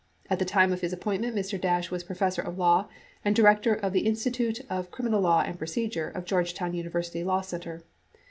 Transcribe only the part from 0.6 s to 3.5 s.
of his appointment, Mr. Dash was professor of law and